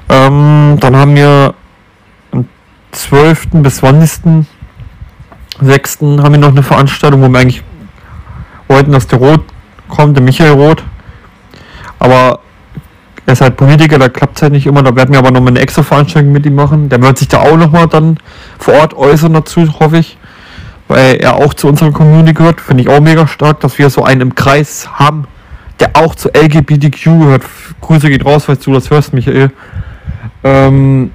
Ähm, 0.09 0.79
dann 0.81 0.97
haben 0.97 1.15
wir 1.15 1.55
am 2.33 2.47
12. 2.93 3.49
bis 3.63 3.77
20. 3.77 4.47
6. 5.61 5.99
haben 6.01 6.33
wir 6.33 6.39
noch 6.39 6.49
eine 6.49 6.63
Veranstaltung, 6.63 7.21
wo 7.21 7.29
wir 7.29 7.39
eigentlich 7.39 7.63
wollten, 8.69 8.93
dass 8.93 9.07
der 9.07 9.19
Rot 9.19 9.45
kommt, 9.89 10.17
der 10.17 10.25
Michael 10.25 10.53
Roth. 10.53 10.83
Aber 11.99 12.41
er 13.27 13.35
ist 13.35 13.41
halt 13.41 13.57
Politiker, 13.57 13.99
da 13.99 14.09
klappt 14.09 14.37
es 14.37 14.43
halt 14.43 14.53
nicht 14.53 14.67
immer. 14.67 14.83
Da 14.83 14.95
werden 14.97 15.13
wir 15.13 15.19
aber 15.19 15.31
nochmal 15.31 15.53
eine 15.53 15.61
extra 15.61 15.83
Veranstaltung 15.83 16.33
mit 16.33 16.47
ihm 16.47 16.55
machen. 16.55 16.89
Der 16.89 17.01
wird 17.03 17.19
sich 17.19 17.29
da 17.29 17.41
auch 17.41 17.57
nochmal 17.57 17.87
dann 17.87 18.19
vor 18.59 18.75
Ort 18.75 18.95
äußern 18.95 19.33
dazu, 19.33 19.67
hoffe 19.79 19.99
ich. 19.99 20.17
Weil 20.89 21.17
er 21.17 21.37
auch 21.37 21.55
zu 21.55 21.69
unserer 21.69 21.93
Community 21.93 22.33
gehört. 22.33 22.61
Finde 22.61 22.83
ich 22.83 22.89
auch 22.89 23.01
mega 23.01 23.27
stark, 23.27 23.61
dass 23.61 23.79
wir 23.79 23.91
so 23.91 24.03
einen 24.03 24.21
im 24.23 24.35
Kreis 24.35 24.89
haben, 24.95 25.27
der 25.79 25.91
auch 25.95 26.15
zu 26.15 26.31
LGBTQ 26.31 27.05
gehört. 27.05 27.45
Grüße 27.81 28.09
geht 28.09 28.25
raus, 28.25 28.47
falls 28.47 28.61
du 28.61 28.73
das 28.73 28.91
hörst, 28.91 29.13
Michael. 29.13 29.53
Ähm, 30.43 31.13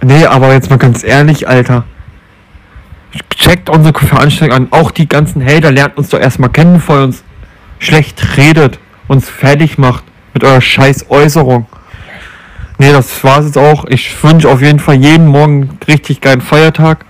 nee, 0.00 0.24
aber 0.24 0.52
jetzt 0.52 0.70
mal 0.70 0.78
ganz 0.78 1.04
ehrlich, 1.04 1.46
Alter. 1.48 1.84
Checkt 3.36 3.68
unsere 3.68 3.98
Veranstaltung 3.98 4.56
an. 4.56 4.68
Auch 4.70 4.90
die 4.90 5.08
ganzen 5.08 5.44
Hater 5.44 5.70
lernt 5.70 5.98
uns 5.98 6.08
doch 6.08 6.18
erstmal 6.18 6.50
kennen, 6.50 6.74
bevor 6.74 7.00
ihr 7.00 7.04
uns 7.04 7.24
schlecht 7.78 8.38
redet, 8.38 8.78
uns 9.06 9.28
fertig 9.28 9.76
macht 9.76 10.04
mit 10.34 10.44
eurer 10.44 10.60
scheiß 10.60 11.06
Äußerung. 11.08 11.66
Nee, 12.78 12.92
das 12.92 13.22
war's 13.24 13.46
jetzt 13.46 13.58
auch. 13.58 13.84
Ich 13.86 14.22
wünsche 14.22 14.48
auf 14.48 14.60
jeden 14.60 14.80
Fall 14.80 14.96
jeden 14.96 15.26
Morgen 15.26 15.78
richtig 15.88 16.20
geilen 16.20 16.40
Feiertag. 16.40 17.04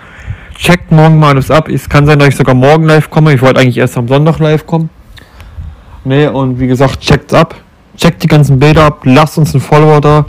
Checkt 0.57 0.93
morgen 0.93 1.19
mal 1.19 1.31
alles 1.31 1.51
ab. 1.51 1.69
Es 1.69 1.89
kann 1.89 2.07
sein, 2.07 2.19
dass 2.19 2.29
ich 2.29 2.37
sogar 2.37 2.55
morgen 2.55 2.85
live 2.85 3.11
komme. 3.11 3.35
Ich 3.35 3.43
wollte 3.43 3.61
eigentlich 3.61 3.79
erst 3.79 3.97
am 3.97 4.07
Sonntag 4.07 4.39
live 4.39 4.67
kommen. 4.67 4.91
Nee, 6.05 6.27
und 6.27 6.61
wie 6.61 6.67
gesagt, 6.67 7.01
checkt's 7.01 7.35
ab. 7.35 7.57
Checkt 7.97 8.23
die 8.23 8.29
ganzen 8.29 8.59
Bilder 8.59 8.85
ab. 8.85 9.01
Lasst 9.05 9.39
uns 9.39 9.55
einen 9.55 9.63
Follower 9.63 10.01
da 10.01 10.27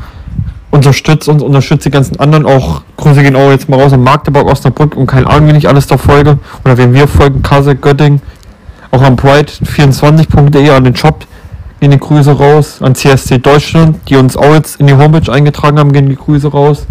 unterstützt 0.75 1.27
uns, 1.29 1.41
unterstützt 1.41 1.85
die 1.85 1.89
ganzen 1.89 2.19
anderen 2.19 2.45
auch. 2.45 2.81
Grüße 2.97 3.23
gehen 3.23 3.35
auch 3.35 3.49
jetzt 3.49 3.69
mal 3.69 3.79
raus 3.79 3.93
an 3.93 4.03
Magdeburg, 4.03 4.45
Osnabrück 4.45 4.95
und 4.95 5.07
keine 5.07 5.27
Ahnung, 5.27 5.47
wie 5.47 5.53
nicht 5.53 5.67
alles 5.67 5.87
da 5.87 5.97
folge. 5.97 6.37
Oder 6.63 6.77
wenn 6.77 6.93
wir 6.93 7.07
folgen, 7.07 7.41
Kasse, 7.41 7.75
Göttingen. 7.75 8.21
Auch 8.91 9.01
an 9.01 9.15
pride24.de, 9.15 10.69
an 10.69 10.83
den 10.83 10.95
Shop 10.95 11.25
gehen 11.85 11.91
die 11.91 11.99
Grüße 11.99 12.31
raus. 12.31 12.81
An 12.81 12.95
CSC 12.95 13.37
Deutschland, 13.37 13.97
die 14.09 14.15
uns 14.15 14.35
auch 14.35 14.55
jetzt 14.55 14.79
in 14.79 14.87
die 14.87 14.95
Homepage 14.95 15.31
eingetragen 15.31 15.77
haben, 15.77 15.93
gehen 15.93 16.09
die 16.09 16.15
Grüße 16.15 16.47
raus. 16.47 16.87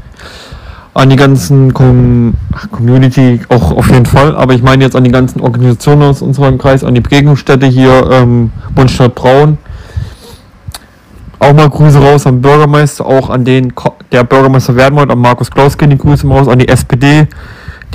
An 0.94 1.10
die 1.10 1.16
ganzen 1.16 1.74
Com 1.74 2.34
Community 2.70 3.40
auch 3.48 3.72
auf 3.72 3.90
jeden 3.90 4.06
Fall, 4.06 4.36
aber 4.36 4.54
ich 4.54 4.62
meine 4.62 4.84
jetzt 4.84 4.94
an 4.94 5.02
die 5.02 5.10
ganzen 5.10 5.40
Organisationen 5.40 6.02
aus 6.02 6.22
unserem 6.22 6.58
Kreis, 6.58 6.84
an 6.84 6.94
die 6.94 7.00
Begegnungsstätte 7.00 7.66
hier, 7.66 8.08
ähm, 8.12 8.52
Bundesstadt 8.76 9.16
Braun, 9.16 9.58
auch 11.40 11.52
mal 11.52 11.68
Grüße 11.68 11.98
raus 11.98 12.28
am 12.28 12.40
Bürgermeister, 12.40 13.04
auch 13.04 13.30
an 13.30 13.44
den, 13.44 13.72
der 14.12 14.22
Bürgermeister 14.22 14.76
werden 14.76 14.94
wollte, 14.94 15.12
an 15.12 15.18
Markus 15.18 15.50
Klaus 15.50 15.76
gehen 15.76 15.90
die 15.90 15.98
Grüße 15.98 16.28
raus, 16.28 16.46
an 16.46 16.60
die 16.60 16.68
SPD, 16.68 17.26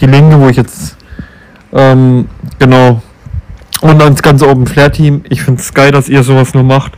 die 0.02 0.06
Linke, 0.06 0.38
wo 0.38 0.50
ich 0.50 0.58
jetzt, 0.58 0.98
ähm, 1.72 2.28
genau, 2.60 3.02
und 3.82 4.02
ans 4.02 4.22
ganze 4.22 4.48
Open 4.48 4.68
Flair 4.68 4.92
Team. 4.92 5.24
Ich 5.30 5.42
finde 5.42 5.62
es 5.62 5.74
geil, 5.74 5.92
dass 5.92 6.10
ihr 6.10 6.24
sowas 6.24 6.54
nur 6.54 6.64
macht. 6.64 6.94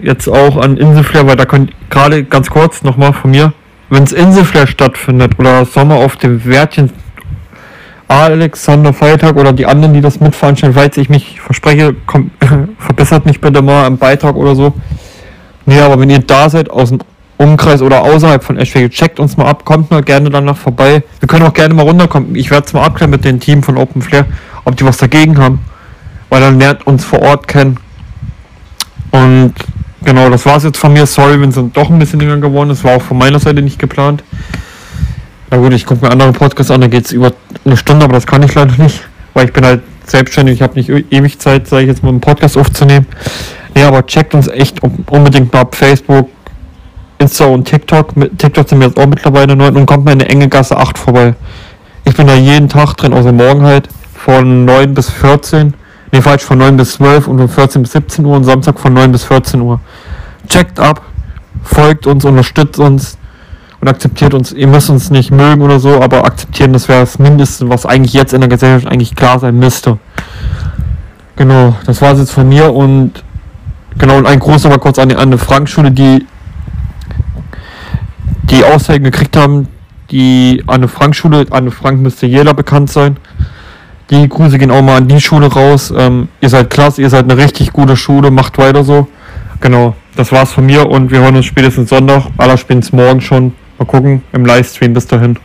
Jetzt 0.00 0.28
auch 0.28 0.56
an 0.56 0.76
Inselflair, 0.76 1.26
weil 1.26 1.36
da 1.36 1.44
könnt 1.44 1.72
gerade 1.90 2.24
ganz 2.24 2.50
kurz 2.50 2.82
nochmal 2.82 3.12
von 3.12 3.30
mir, 3.30 3.52
wenn 3.90 4.04
es 4.04 4.12
Inselflair 4.12 4.66
stattfindet 4.66 5.38
oder 5.38 5.64
Sommer 5.64 5.96
auf 5.96 6.16
dem 6.16 6.44
Wärtchen, 6.44 6.90
Alexander 8.06 8.94
Feiertag 8.94 9.36
oder 9.36 9.52
die 9.52 9.66
anderen, 9.66 9.92
die 9.92 10.00
das 10.00 10.20
mitveranstalten, 10.20 10.78
falls 10.78 10.96
ich 10.96 11.10
mich 11.10 11.40
verspreche, 11.40 11.94
komm, 12.06 12.30
verbessert 12.78 13.26
mich 13.26 13.40
bitte 13.40 13.60
mal 13.60 13.86
im 13.86 13.98
Beitrag 13.98 14.34
oder 14.36 14.54
so. 14.54 14.72
Nee, 15.66 15.80
aber 15.80 16.00
wenn 16.00 16.08
ihr 16.08 16.20
da 16.20 16.48
seid, 16.48 16.70
aus 16.70 16.88
dem 16.88 17.00
Umkreis 17.36 17.82
oder 17.82 18.02
außerhalb 18.02 18.42
von 18.42 18.56
Eschwege, 18.56 18.88
checkt 18.88 19.20
uns 19.20 19.36
mal 19.36 19.46
ab, 19.46 19.64
kommt 19.64 19.90
mal 19.90 20.02
gerne 20.02 20.30
danach 20.30 20.56
vorbei. 20.56 21.02
Wir 21.20 21.28
können 21.28 21.44
auch 21.44 21.52
gerne 21.52 21.74
mal 21.74 21.82
runterkommen. 21.82 22.34
Ich 22.34 22.50
werde 22.50 22.66
es 22.66 22.72
mal 22.72 22.84
abklären 22.84 23.10
mit 23.10 23.24
dem 23.24 23.40
Team 23.40 23.62
von 23.62 23.76
Open 23.76 24.00
Flair, 24.00 24.24
ob 24.64 24.76
die 24.76 24.84
was 24.84 24.96
dagegen 24.96 25.38
haben. 25.38 25.60
Weil 26.28 26.40
dann 26.40 26.58
lernt 26.58 26.86
uns 26.86 27.04
vor 27.04 27.20
Ort 27.22 27.48
kennen. 27.48 27.78
Und 29.10 29.54
genau, 30.02 30.28
das 30.30 30.44
war 30.46 30.56
es 30.56 30.64
jetzt 30.64 30.78
von 30.78 30.92
mir. 30.92 31.06
Sorry, 31.06 31.40
wenn 31.40 31.50
es 31.50 31.58
doch 31.72 31.90
ein 31.90 31.98
bisschen 31.98 32.20
länger 32.20 32.38
geworden 32.38 32.70
ist. 32.70 32.84
War 32.84 32.96
auch 32.96 33.02
von 33.02 33.18
meiner 33.18 33.38
Seite 33.38 33.62
nicht 33.62 33.78
geplant. 33.78 34.22
Na 35.50 35.56
gut, 35.56 35.72
ich 35.72 35.86
gucke 35.86 36.04
mir 36.04 36.12
andere 36.12 36.32
Podcasts 36.32 36.70
an, 36.70 36.82
da 36.82 36.88
geht 36.88 37.06
es 37.06 37.12
über 37.12 37.32
eine 37.64 37.76
Stunde, 37.76 38.04
aber 38.04 38.12
das 38.12 38.26
kann 38.26 38.42
ich 38.42 38.54
leider 38.54 38.76
nicht. 38.82 39.00
Weil 39.32 39.46
ich 39.46 39.52
bin 39.52 39.64
halt 39.64 39.80
selbstständig, 40.04 40.56
ich 40.56 40.62
habe 40.62 40.74
nicht 40.74 40.90
ewig 40.90 41.38
Zeit, 41.38 41.66
sage 41.66 41.82
ich 41.82 41.88
jetzt 41.88 42.02
mal, 42.02 42.10
einen 42.10 42.20
Podcast 42.20 42.58
aufzunehmen. 42.58 43.06
Nee, 43.74 43.84
aber 43.84 44.04
checkt 44.06 44.34
uns 44.34 44.48
echt 44.48 44.80
unbedingt 44.82 45.52
mal 45.52 45.60
ab 45.60 45.74
Facebook, 45.74 46.28
Insta 47.18 47.46
und 47.46 47.64
TikTok. 47.64 48.16
Mit 48.16 48.38
TikTok 48.38 48.68
sind 48.68 48.80
wir 48.80 48.88
jetzt 48.88 48.98
auch 48.98 49.06
mittlerweile 49.06 49.56
neu 49.56 49.68
und 49.68 49.86
kommt 49.86 50.04
mal 50.04 50.12
in 50.12 50.20
eine 50.20 50.28
enge 50.28 50.48
Gasse 50.48 50.76
8 50.76 50.98
vorbei. 50.98 51.34
Ich 52.04 52.14
bin 52.14 52.26
da 52.26 52.34
jeden 52.34 52.68
Tag 52.68 52.94
drin, 52.94 53.12
außer 53.12 53.32
morgen 53.32 53.62
halt, 53.62 53.88
von 54.14 54.64
9 54.64 54.94
bis 54.94 55.10
14. 55.10 55.74
Ne, 56.12 56.22
falsch, 56.22 56.42
von 56.42 56.58
9 56.58 56.76
bis 56.76 56.92
12 56.94 57.28
und 57.28 57.38
von 57.38 57.48
14 57.48 57.82
bis 57.82 57.92
17 57.92 58.24
Uhr 58.24 58.36
und 58.36 58.44
Samstag 58.44 58.78
von 58.78 58.92
9 58.92 59.12
bis 59.12 59.24
14 59.24 59.60
Uhr. 59.60 59.80
Checkt 60.48 60.80
ab, 60.80 61.02
folgt 61.62 62.06
uns, 62.06 62.24
unterstützt 62.24 62.78
uns 62.78 63.18
und 63.80 63.88
akzeptiert 63.88 64.34
uns. 64.34 64.52
Ihr 64.52 64.66
müsst 64.66 64.88
uns 64.88 65.10
nicht 65.10 65.30
mögen 65.30 65.62
oder 65.62 65.78
so, 65.78 66.00
aber 66.00 66.24
akzeptieren, 66.24 66.72
das 66.72 66.88
wäre 66.88 67.00
das 67.00 67.18
Mindeste, 67.18 67.68
was 67.68 67.84
eigentlich 67.84 68.14
jetzt 68.14 68.32
in 68.32 68.40
der 68.40 68.48
Gesellschaft 68.48 68.90
eigentlich 68.90 69.14
klar 69.14 69.38
sein 69.38 69.58
müsste. 69.58 69.98
Genau, 71.36 71.76
das 71.86 72.00
war 72.00 72.12
es 72.12 72.20
jetzt 72.20 72.32
von 72.32 72.48
mir 72.48 72.72
und 72.72 73.22
Genau, 73.98 74.16
und 74.16 74.26
ein 74.26 74.38
großer 74.38 74.68
mal 74.68 74.78
kurz 74.78 74.98
an 75.00 75.08
die 75.08 75.16
Anne-Frank-Schule, 75.16 75.90
die 75.90 76.24
die 78.44 78.64
Aussagen 78.64 79.02
gekriegt 79.02 79.36
haben, 79.36 79.66
die 80.10 80.62
Anne-Frank-Schule, 80.66 81.46
Anne 81.50 81.72
Frank 81.72 82.00
müsste 82.00 82.26
jeder 82.26 82.54
bekannt 82.54 82.90
sein. 82.90 83.16
Die 84.10 84.28
Grüße 84.28 84.58
gehen 84.58 84.70
auch 84.70 84.82
mal 84.82 84.96
an 84.96 85.08
die 85.08 85.20
Schule 85.20 85.52
raus. 85.52 85.92
Ähm, 85.96 86.28
ihr 86.40 86.48
seid 86.48 86.70
klasse, 86.70 87.02
ihr 87.02 87.10
seid 87.10 87.24
eine 87.24 87.36
richtig 87.36 87.72
gute 87.72 87.96
Schule, 87.96 88.30
macht 88.30 88.56
weiter 88.56 88.82
so. 88.82 89.06
Genau, 89.60 89.94
das 90.16 90.32
war's 90.32 90.52
von 90.52 90.64
mir 90.64 90.88
und 90.88 91.10
wir 91.10 91.20
hören 91.20 91.36
uns 91.36 91.44
spätestens 91.44 91.90
Sonntag, 91.90 92.26
aller 92.38 92.56
spätestens 92.56 92.92
morgen 92.92 93.20
schon. 93.20 93.52
Mal 93.78 93.84
gucken 93.84 94.22
im 94.32 94.46
Livestream 94.46 94.94
bis 94.94 95.06
dahin. 95.06 95.38